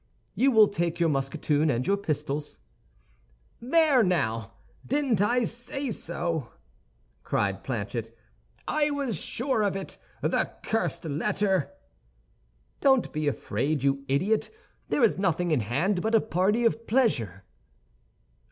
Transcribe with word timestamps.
"You 0.33 0.49
will 0.49 0.67
take 0.67 0.99
your 0.99 1.09
musketoon 1.09 1.69
and 1.69 1.85
your 1.85 1.95
pistols." 1.95 2.57
"There, 3.61 4.01
now! 4.01 4.53
Didn't 4.83 5.21
I 5.21 5.43
say 5.43 5.91
so?" 5.91 6.53
cried 7.21 7.63
Planchet. 7.63 8.09
"I 8.67 8.89
was 8.89 9.21
sure 9.21 9.61
of 9.61 9.75
it—the 9.75 10.53
cursed 10.63 11.05
letter!" 11.05 11.69
"Don't 12.79 13.13
be 13.13 13.27
afraid, 13.27 13.83
you 13.83 14.03
idiot; 14.07 14.49
there 14.89 15.03
is 15.03 15.19
nothing 15.19 15.51
in 15.51 15.59
hand 15.59 16.01
but 16.01 16.15
a 16.15 16.19
party 16.19 16.65
of 16.65 16.87
pleasure." 16.87 17.43